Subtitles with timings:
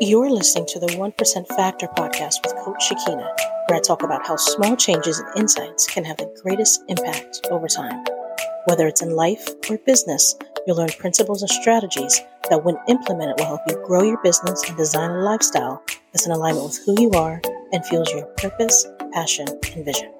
[0.00, 3.34] You're listening to the 1% Factor podcast with Coach Shakina,
[3.66, 7.66] where I talk about how small changes and insights can have the greatest impact over
[7.66, 8.04] time.
[8.66, 13.46] Whether it's in life or business, you'll learn principles and strategies that, when implemented, will
[13.46, 15.82] help you grow your business and design a lifestyle
[16.12, 17.42] that's in alignment with who you are
[17.72, 20.12] and fuels your purpose, passion, and vision.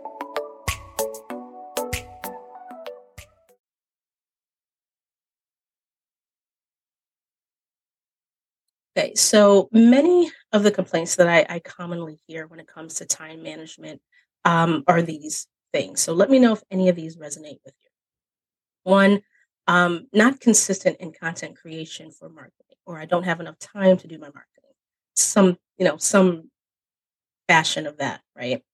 [8.99, 13.07] Okay, so many of the complaints that I, I commonly hear when it comes to
[13.07, 14.01] time management
[14.45, 16.01] um, are these things.
[16.01, 17.91] So let me know if any of these resonate with you.
[18.83, 19.23] One,
[19.69, 24.09] um, not consistent in content creation for marketing, or I don't have enough time to
[24.09, 24.73] do my marketing.
[25.15, 26.51] Some, you know, some
[27.47, 28.65] fashion of that, right?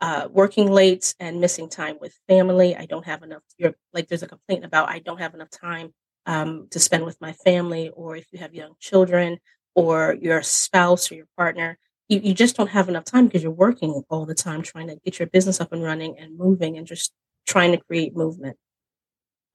[0.00, 2.74] Uh, working late and missing time with family.
[2.74, 3.42] I don't have enough.
[3.58, 5.92] You're like there's a complaint about I don't have enough time
[6.24, 9.38] um, to spend with my family, or if you have young children,
[9.74, 13.52] or your spouse or your partner, you, you just don't have enough time because you're
[13.52, 16.86] working all the time trying to get your business up and running and moving and
[16.86, 17.12] just
[17.46, 18.56] trying to create movement.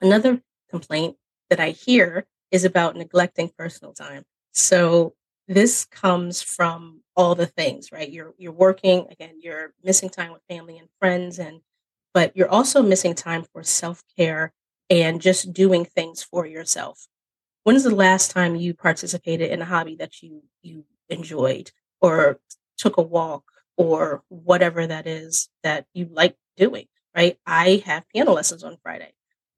[0.01, 1.15] Another complaint
[1.49, 4.23] that I hear is about neglecting personal time.
[4.51, 5.13] So
[5.47, 8.09] this comes from all the things, right?
[8.09, 11.61] You're you're working, again, you're missing time with family and friends and
[12.13, 14.51] but you're also missing time for self-care
[14.89, 17.07] and just doing things for yourself
[17.63, 22.39] when is the last time you participated in a hobby that you you enjoyed or
[22.77, 23.43] took a walk
[23.77, 26.85] or whatever that is that you like doing
[27.15, 27.37] right?
[27.45, 29.13] I have piano lessons on friday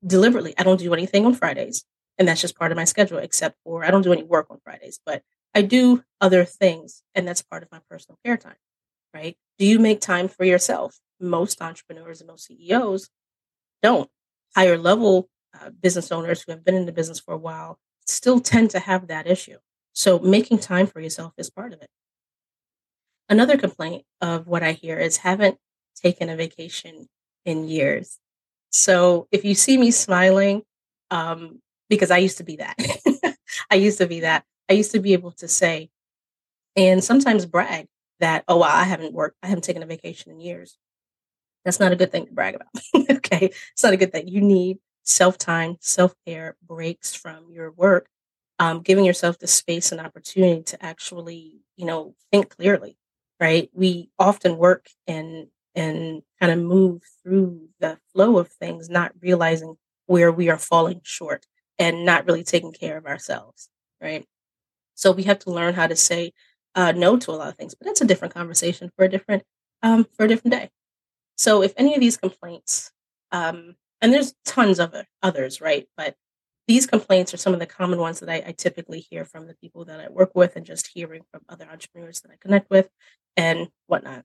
[0.06, 0.54] deliberately.
[0.58, 1.84] I don't do anything on fridays
[2.18, 4.60] and that's just part of my schedule except for i don't do any work on
[4.64, 5.24] fridays but
[5.56, 8.56] i do other things and that's part of my personal care time
[9.14, 9.36] right?
[9.60, 11.00] Do you make time for yourself?
[11.20, 13.10] Most entrepreneurs and most ceos
[13.84, 14.10] don't.
[14.56, 17.80] Higher level uh, business owners who have been in the business for a while
[18.12, 19.58] still tend to have that issue.
[19.94, 21.90] So making time for yourself is part of it.
[23.30, 25.58] Another complaint of what I hear is haven't
[25.96, 27.08] taken a vacation
[27.46, 28.18] in years.
[28.70, 30.64] So if you see me smiling,
[31.10, 32.76] um, because I used to be that,
[33.72, 34.46] I used to be that.
[34.70, 35.90] I used to be able to say,
[36.76, 37.88] and sometimes brag
[38.22, 40.78] that, oh, wow, I haven't worked, I haven't taken a vacation in years.
[41.66, 43.10] That's not a good thing to brag about.
[43.18, 43.52] okay.
[43.74, 44.28] It's not a good thing.
[44.28, 48.08] You need self time, self care, breaks from your work,
[48.60, 52.98] um, giving yourself the space and opportunity to actually, you know, think clearly,
[53.40, 53.70] right?
[53.74, 59.76] We often work and and kind of move through the flow of things, not realizing
[60.08, 61.46] where we are falling short
[61.80, 63.70] and not really taking care of ourselves,
[64.02, 64.26] right?
[64.96, 66.34] So we have to learn how to say
[66.76, 69.44] uh, no to a lot of things, but that's a different conversation for a different
[69.84, 70.70] um, for a different day.
[71.38, 72.92] So if any of these complaints
[73.32, 75.88] um, and there's tons of others, right?
[75.96, 76.16] But
[76.68, 79.56] these complaints are some of the common ones that I, I, typically hear from the
[79.56, 82.88] people that I work with and just hearing from other entrepreneurs that I connect with
[83.36, 84.24] and whatnot.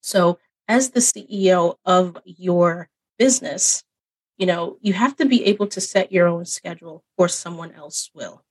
[0.00, 0.38] So,
[0.68, 2.88] as the CEO of your
[3.18, 3.82] business,
[4.36, 8.10] you know, you have to be able to set your own schedule or someone else
[8.14, 8.44] will.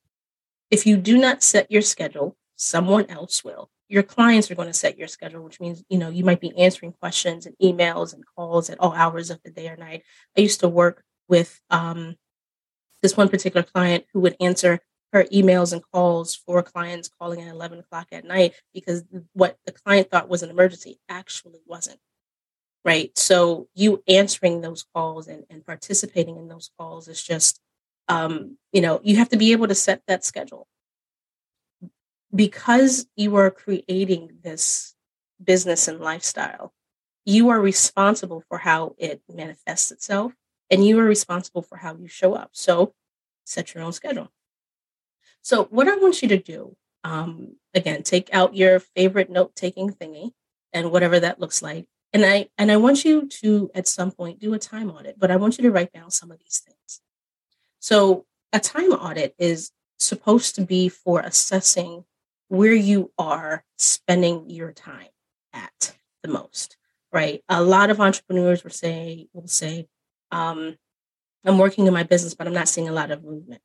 [0.69, 4.73] If you do not set your schedule, someone else will your clients are going to
[4.73, 8.23] set your schedule, which means, you know, you might be answering questions and emails and
[8.35, 10.03] calls at all hours of the day or night.
[10.37, 12.15] I used to work with um,
[13.01, 14.79] this one particular client who would answer
[15.13, 19.03] her emails and calls for clients calling at 11 o'clock at night because
[19.33, 21.99] what the client thought was an emergency actually wasn't.
[22.83, 23.17] Right.
[23.17, 27.59] So you answering those calls and, and participating in those calls is just,
[28.07, 30.67] um, you know, you have to be able to set that schedule
[32.33, 34.95] because you are creating this
[35.43, 36.73] business and lifestyle,
[37.25, 40.33] you are responsible for how it manifests itself
[40.69, 42.49] and you are responsible for how you show up.
[42.53, 42.93] So
[43.43, 44.31] set your own schedule.
[45.41, 49.91] So, what I want you to do, um, again, take out your favorite note taking
[49.91, 50.31] thingy
[50.73, 51.87] and whatever that looks like.
[52.11, 55.31] And I and I want you to at some point do a time audit, but
[55.31, 57.01] I want you to write down some of these things.
[57.79, 62.03] So a time audit is supposed to be for assessing
[62.49, 65.08] where you are spending your time
[65.53, 66.78] at the most,
[67.11, 67.44] right?
[67.49, 69.88] A lot of entrepreneurs will say, will say,
[70.32, 70.78] um,
[71.46, 73.61] I'm working in my business, but I'm not seeing a lot of movement.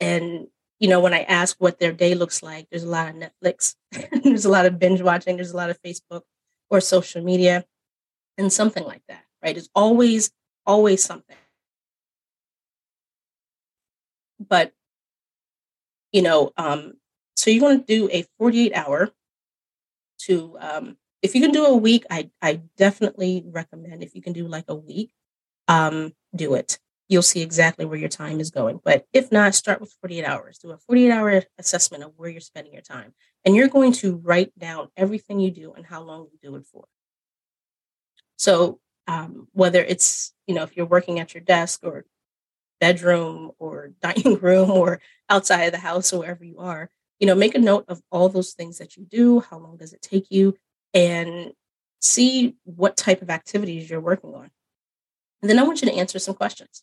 [0.00, 0.48] And,
[0.78, 3.76] you know, when I ask what their day looks like, there's a lot of Netflix,
[4.22, 6.22] there's a lot of binge watching, there's a lot of Facebook
[6.70, 7.64] or social media
[8.38, 9.56] and something like that, right?
[9.56, 10.30] It's always,
[10.66, 11.36] always something.
[14.38, 14.72] But,
[16.12, 16.94] you know, um,
[17.36, 19.10] so you want to do a 48 hour
[20.22, 24.32] to, um, if you can do a week, I, I definitely recommend if you can
[24.32, 25.10] do like a week,
[25.68, 26.78] um, do it.
[27.08, 28.80] you'll see exactly where your time is going.
[28.82, 30.58] But if not, start with 48 hours.
[30.58, 33.14] Do a 48 hour assessment of where you're spending your time.
[33.44, 36.64] And you're going to write down everything you do and how long you do it
[36.66, 36.86] for.
[38.36, 42.04] So um, whether it's, you know, if you're working at your desk or
[42.80, 47.34] bedroom or dining room or outside of the house or wherever you are, you know,
[47.34, 49.40] make a note of all those things that you do.
[49.40, 50.56] How long does it take you?
[50.94, 51.52] And
[52.00, 54.50] see what type of activities you're working on.
[55.42, 56.82] And then I want you to answer some questions.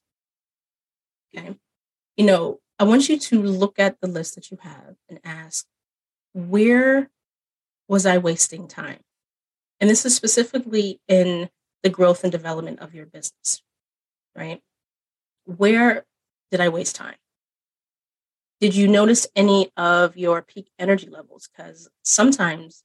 [1.35, 1.56] Okay.
[2.18, 5.65] You know, I want you to look at the list that you have and ask,
[6.33, 7.09] where
[7.88, 9.00] was I wasting time?
[9.80, 11.50] And this is specifically in
[11.81, 13.62] the growth and development of your business,
[14.35, 14.62] right?
[15.45, 16.06] Where
[16.51, 17.15] did I waste time?
[18.63, 21.50] Did you notice any of your peak energy levels?
[21.50, 22.81] Because sometimes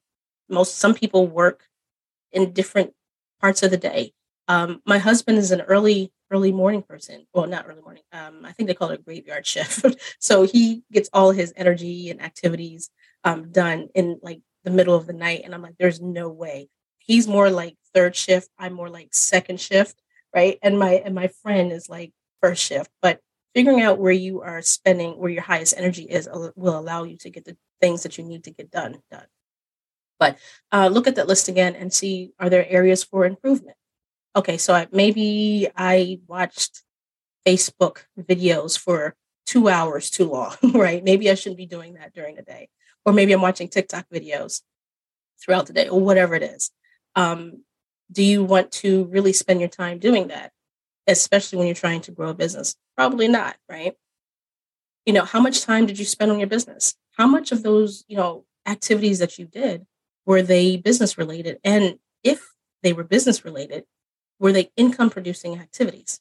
[0.49, 1.69] most some people work
[2.33, 2.95] in different
[3.41, 4.11] parts of the day.
[4.49, 7.27] Um, my husband is an early early morning person.
[7.33, 8.03] Well, not early morning.
[8.13, 9.85] Um, I think they call it a graveyard shift.
[10.19, 12.91] so he gets all his energy and activities
[13.23, 16.71] um, done in like the middle of the night, and I'm like, there's no way.
[16.99, 18.49] He's more like third shift.
[18.59, 20.03] I'm more like second shift,
[20.35, 20.59] right?
[20.61, 22.11] And my and my friend is like
[22.43, 22.91] first shift.
[23.01, 23.21] But
[23.55, 27.31] figuring out where you are spending, where your highest energy is, will allow you to
[27.31, 29.27] get the things that you need to get done done.
[30.19, 30.39] But
[30.73, 33.77] uh, look at that list again and see are there areas for improvement.
[34.37, 36.83] Okay, so I, maybe I watched
[37.47, 39.15] Facebook videos for
[39.47, 41.03] two hours too long, right?
[41.03, 42.69] Maybe I shouldn't be doing that during the day,
[43.05, 44.63] or maybe I'm watching TikTok videos
[45.43, 46.71] throughout the day, or whatever it is.
[47.15, 47.65] Um,
[48.11, 50.53] do you want to really spend your time doing that,
[51.09, 52.77] especially when you're trying to grow a business?
[52.97, 53.95] Probably not, right?
[55.07, 56.95] You know, how much time did you spend on your business?
[57.13, 59.87] How much of those, you know, activities that you did
[60.27, 61.59] were they business related?
[61.65, 62.53] And if
[62.83, 63.85] they were business related,
[64.39, 66.21] were they income producing activities?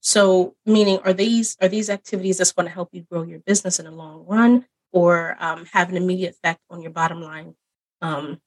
[0.00, 3.78] So, meaning, are these are these activities that's going to help you grow your business
[3.78, 7.54] in the long run, or um, have an immediate effect on your bottom line?
[8.00, 8.40] Um,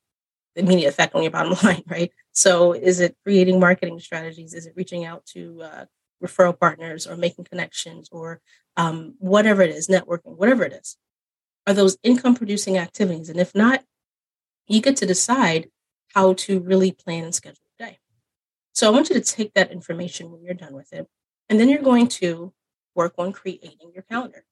[0.56, 2.12] immediate effect on your bottom line, right?
[2.32, 4.54] So, is it creating marketing strategies?
[4.54, 5.86] Is it reaching out to uh,
[6.24, 8.42] referral partners, or making connections, or
[8.78, 10.98] um, whatever it is, networking, whatever it is?
[11.68, 13.30] Are those income producing activities?
[13.30, 13.84] And if not,
[14.68, 15.70] you get to decide
[16.14, 18.00] how to really plan and schedule your day.
[18.74, 21.08] So I want you to take that information when you're done with it,
[21.50, 22.54] and then you're going to
[22.96, 24.44] work on creating your calendar.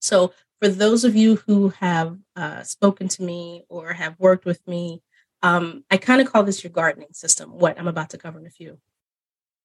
[0.00, 4.66] So for those of you who have uh, spoken to me or have worked with
[4.66, 5.02] me,
[5.42, 8.46] um, I kind of call this your gardening system, what I'm about to cover in
[8.46, 8.78] a few.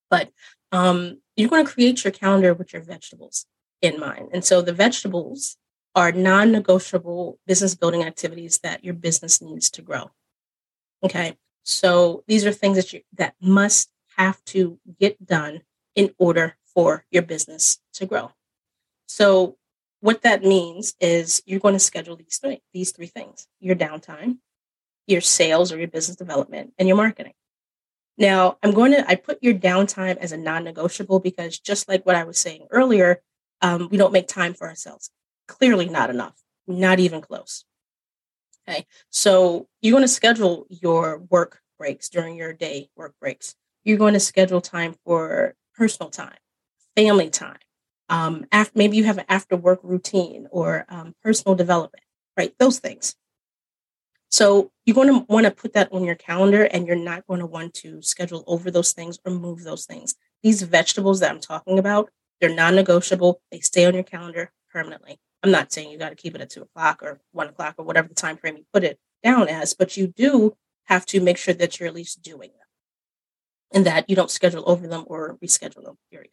[0.09, 0.31] But
[0.71, 3.45] um, you're going to create your calendar with your vegetables
[3.81, 4.29] in mind.
[4.31, 5.57] And so the vegetables
[5.95, 10.11] are non negotiable business building activities that your business needs to grow.
[11.03, 11.37] Okay.
[11.63, 15.61] So these are things that you that must have to get done
[15.95, 18.31] in order for your business to grow.
[19.07, 19.57] So
[20.05, 24.37] what that means is you're going to schedule these three, these three things: your downtime,
[25.07, 27.33] your sales or your business development, and your marketing.
[28.15, 32.15] Now, I'm going to I put your downtime as a non-negotiable because just like what
[32.15, 33.23] I was saying earlier,
[33.63, 35.09] um, we don't make time for ourselves.
[35.47, 37.65] Clearly not enough, not even close.
[38.69, 38.85] Okay.
[39.09, 43.55] So you're going to schedule your work breaks during your day work breaks.
[43.83, 46.37] You're going to schedule time for personal time,
[46.95, 47.57] family time.
[48.09, 52.03] Um, after, maybe you have an after work routine or um, personal development,
[52.37, 52.53] right?
[52.59, 53.15] Those things.
[54.29, 57.39] So you're going to want to put that on your calendar and you're not going
[57.39, 60.15] to want to schedule over those things or move those things.
[60.43, 62.09] These vegetables that I'm talking about,
[62.41, 63.41] they're non negotiable.
[63.51, 65.19] They stay on your calendar permanently.
[65.41, 67.85] I'm not saying you got to keep it at two o'clock or one o'clock or
[67.85, 71.37] whatever the time frame you put it down as, but you do have to make
[71.37, 72.67] sure that you're at least doing them
[73.73, 76.31] and that you don't schedule over them or reschedule them, period.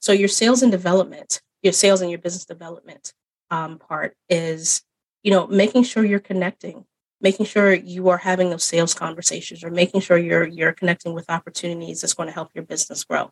[0.00, 3.12] So your sales and development, your sales and your business development
[3.50, 4.82] um, part is,
[5.22, 6.84] you know, making sure you're connecting,
[7.20, 11.28] making sure you are having those sales conversations or making sure you're you're connecting with
[11.28, 13.30] opportunities that's going to help your business grow.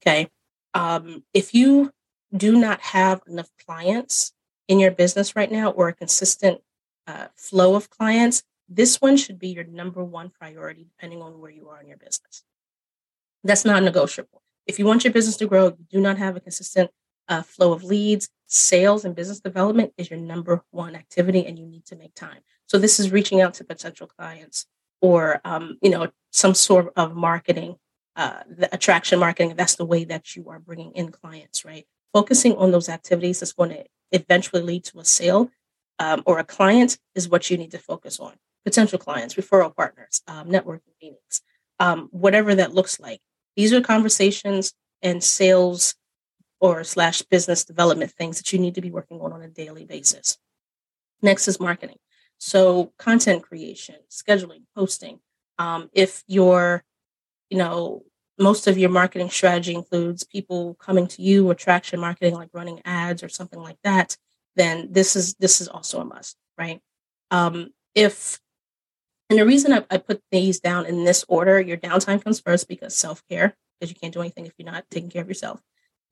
[0.00, 0.28] Okay.
[0.74, 1.90] Um, if you
[2.34, 4.32] do not have enough clients
[4.68, 6.60] in your business right now or a consistent
[7.06, 11.50] uh, flow of clients, this one should be your number one priority, depending on where
[11.50, 12.44] you are in your business.
[13.44, 14.41] That's not negotiable.
[14.66, 16.90] If you want your business to grow, you do not have a consistent
[17.28, 21.66] uh, flow of leads, sales and business development is your number one activity, and you
[21.66, 22.40] need to make time.
[22.66, 24.66] So this is reaching out to potential clients
[25.00, 27.76] or um, you know some sort of marketing,
[28.16, 29.54] uh, the attraction marketing.
[29.56, 31.86] That's the way that you are bringing in clients, right?
[32.12, 35.50] focusing on those activities is going to eventually lead to a sale
[35.98, 38.34] um, or a client is what you need to focus on.
[38.64, 41.42] Potential clients, referral partners, um, networking meetings,
[41.80, 43.20] um, whatever that looks like.
[43.56, 45.94] These are conversations and sales
[46.60, 49.84] or slash business development things that you need to be working on on a daily
[49.84, 50.38] basis.
[51.20, 51.96] Next is marketing.
[52.38, 55.20] So content creation, scheduling, posting.
[55.58, 56.82] Um, if your,
[57.50, 58.02] you know,
[58.38, 62.80] most of your marketing strategy includes people coming to you or traction marketing, like running
[62.84, 64.16] ads or something like that,
[64.56, 66.80] then this is this is also a must, right?
[67.30, 68.40] Um, if
[69.32, 72.68] and the reason I, I put these down in this order, your downtime comes first
[72.68, 75.62] because self care, because you can't do anything if you're not taking care of yourself.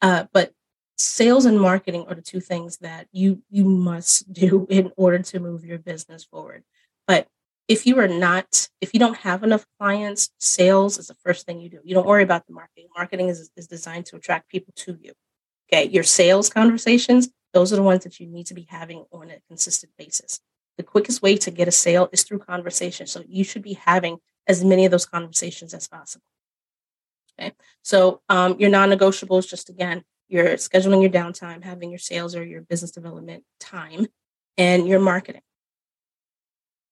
[0.00, 0.54] Uh, but
[0.96, 5.38] sales and marketing are the two things that you you must do in order to
[5.38, 6.64] move your business forward.
[7.06, 7.28] But
[7.68, 11.60] if you are not, if you don't have enough clients, sales is the first thing
[11.60, 11.80] you do.
[11.84, 12.88] You don't worry about the marketing.
[12.96, 15.12] Marketing is, is designed to attract people to you.
[15.70, 15.90] Okay.
[15.90, 19.40] Your sales conversations, those are the ones that you need to be having on a
[19.46, 20.40] consistent basis
[20.80, 23.06] the quickest way to get a sale is through conversation.
[23.06, 26.24] So you should be having as many of those conversations as possible.
[27.38, 27.52] Okay.
[27.82, 32.62] So um, your non-negotiables, just again, you're scheduling your downtime, having your sales or your
[32.62, 34.06] business development time,
[34.56, 35.42] and your marketing.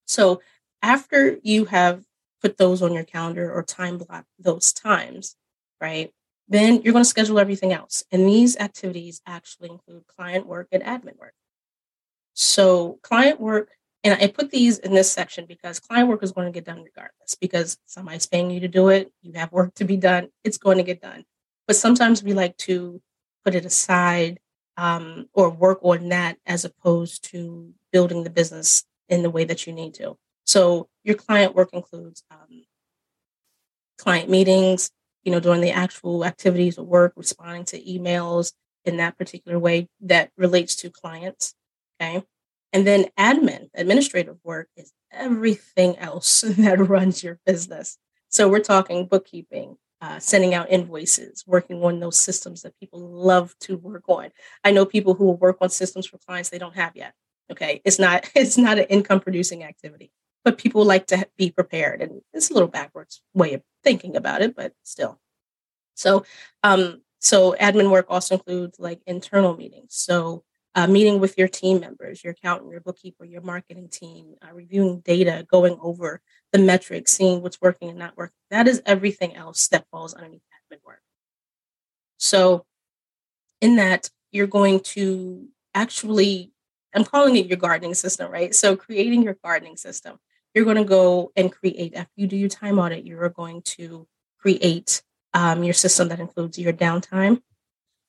[0.07, 0.43] So
[0.83, 2.05] after you have
[2.43, 5.35] put those on your calendar or time block those times,
[5.81, 6.13] right?
[6.47, 8.05] Then you're going to schedule everything else.
[8.13, 11.33] And these activities actually include client work and admin work.
[12.41, 13.69] So client work
[14.05, 16.85] and I put these in this section because client work is going to get done
[16.85, 19.13] regardless because somebody's paying you to do it.
[19.23, 20.29] You have work to be done.
[20.45, 21.25] It's going to get done.
[21.67, 23.03] But sometimes we like to
[23.45, 24.39] put it aside
[24.77, 29.67] um, or work on that as opposed to building the business in the way that
[29.67, 30.17] you need to.
[30.47, 32.63] So your client work includes um,
[33.99, 34.93] client meetings,
[35.25, 38.53] you know, doing the actual activities of work, responding to emails
[38.85, 41.57] in that particular way that relates to clients.
[42.01, 42.23] Okay.
[42.73, 47.99] And then admin, administrative work is everything else that runs your business.
[48.29, 53.55] So we're talking bookkeeping, uh, sending out invoices, working on those systems that people love
[53.61, 54.31] to work on.
[54.65, 57.15] I know people who will work on systems for clients they don't have yet.
[57.51, 60.13] Okay, it's not it's not an income producing activity,
[60.45, 64.43] but people like to be prepared, and it's a little backwards way of thinking about
[64.43, 65.19] it, but still.
[65.95, 66.25] So,
[66.63, 69.95] um, so admin work also includes like internal meetings.
[69.95, 70.45] So
[70.75, 75.01] uh, meeting with your team members, your accountant, your bookkeeper, your marketing team, uh, reviewing
[75.01, 76.21] data, going over
[76.53, 78.35] the metrics, seeing what's working and not working.
[78.51, 81.01] That is everything else that falls underneath admin work.
[82.19, 82.65] So,
[83.61, 86.53] in that, you're going to actually,
[86.95, 88.55] I'm calling it your gardening system, right?
[88.55, 90.19] So, creating your gardening system,
[90.55, 94.07] you're going to go and create, after you do your time audit, you're going to
[94.39, 95.03] create
[95.35, 97.41] um, your system that includes your downtime,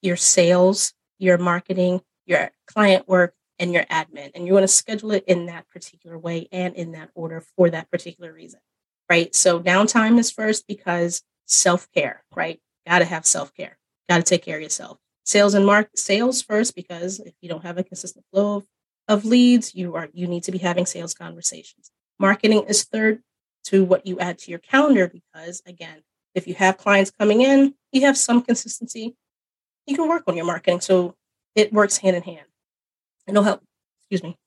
[0.02, 4.32] your sales, your marketing, your client work, and your admin.
[4.34, 7.70] And you want to schedule it in that particular way and in that order for
[7.70, 8.62] that particular reason,
[9.10, 9.36] right?
[9.36, 12.60] So downtime is first because self care, right?
[12.88, 13.78] Got to have self care,
[14.10, 14.98] got to take care of yourself.
[15.26, 18.66] Sales and mark sales first because if you don't have a consistent flow of,
[19.08, 21.92] of leads, you are you need to be having sales conversations.
[22.18, 23.22] Marketing is third
[23.66, 26.02] to what you add to your calendar because again,
[26.34, 29.16] if you have clients coming in, you have some consistency,
[29.86, 30.80] you can work on your marketing.
[30.80, 31.16] So
[31.56, 32.48] it works hand in hand.
[33.28, 33.62] It'll help,
[34.02, 34.38] excuse me,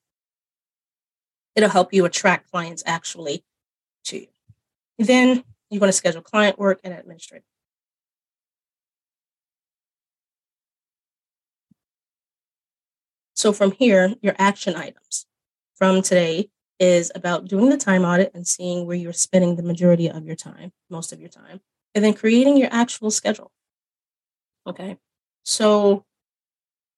[1.54, 3.44] it'll help you attract clients actually
[4.04, 4.26] to you.
[4.99, 7.44] Then you're going to schedule client work and administrative.
[13.35, 15.26] So from here, your action items
[15.75, 20.09] from today is about doing the time audit and seeing where you're spending the majority
[20.09, 21.61] of your time, most of your time,
[21.94, 23.50] and then creating your actual schedule.
[24.66, 24.97] Okay.
[25.44, 26.04] So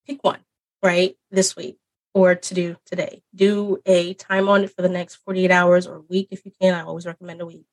[0.06, 0.40] pick one,
[0.82, 1.16] right?
[1.30, 1.78] This week
[2.14, 3.22] or to do today.
[3.34, 6.74] Do a time audit for the next 48 hours or a week if you can.
[6.74, 7.66] I always recommend a week.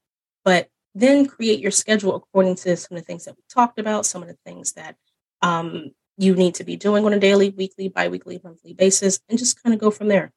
[0.43, 4.05] But then create your schedule according to some of the things that we talked about,
[4.05, 4.95] some of the things that
[5.41, 9.61] um, you need to be doing on a daily, weekly, biweekly, monthly basis, and just
[9.61, 10.31] kind of go from there.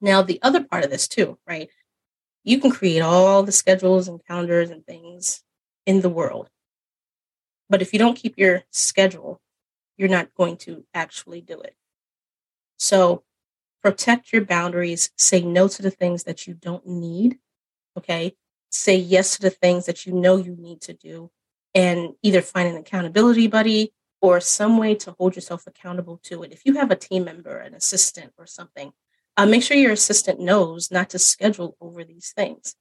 [0.00, 1.70] Now, the other part of this too, right?
[2.44, 5.42] You can create all the schedules and calendars and things
[5.86, 6.50] in the world.
[7.70, 9.40] But if you don't keep your schedule
[9.96, 11.76] you're not going to actually do it.
[12.76, 13.24] So
[13.82, 17.38] protect your boundaries, say no to the things that you don't need.
[17.96, 18.36] Okay.
[18.70, 21.30] Say yes to the things that you know you need to do,
[21.74, 26.52] and either find an accountability buddy or some way to hold yourself accountable to it.
[26.52, 28.92] If you have a team member, an assistant, or something,
[29.36, 32.76] uh, make sure your assistant knows not to schedule over these things.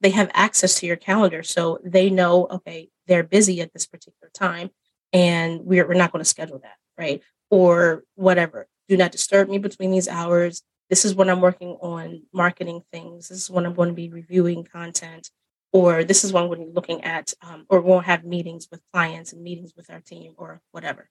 [0.00, 4.30] They have access to your calendar, so they know, okay, they're busy at this particular
[4.34, 4.70] time
[5.16, 7.22] and we're, we're not going to schedule that, right?
[7.48, 8.68] Or whatever.
[8.86, 10.62] Do not disturb me between these hours.
[10.90, 13.28] This is when I'm working on marketing things.
[13.28, 15.30] This is when I'm going to be reviewing content
[15.72, 19.42] or this is when we're looking at, um, or we'll have meetings with clients and
[19.42, 21.08] meetings with our team or whatever.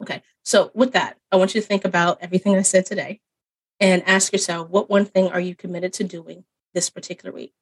[0.00, 3.20] Okay, so with that, I want you to think about everything I said today
[3.80, 7.52] and ask yourself what one thing are you committed to doing this particular week?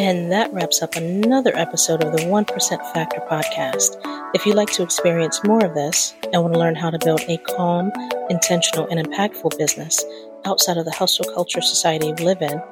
[0.00, 4.00] And that wraps up another episode of the 1% Factor podcast.
[4.34, 7.20] If you'd like to experience more of this and want to learn how to build
[7.28, 7.92] a calm,
[8.30, 10.02] intentional, and impactful business
[10.46, 12.62] outside of the hustle culture society we live in,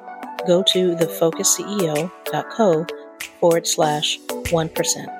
[0.47, 2.87] go to thefocusedceo.co
[3.41, 5.18] forward slash 1%.